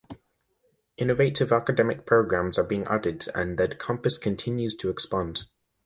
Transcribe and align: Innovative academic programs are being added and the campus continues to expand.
Innovative 0.97 1.51
academic 1.51 2.07
programs 2.07 2.57
are 2.57 2.63
being 2.63 2.85
added 2.85 3.27
and 3.35 3.59
the 3.59 3.67
campus 3.67 4.17
continues 4.17 4.73
to 4.77 4.89
expand. 4.89 5.43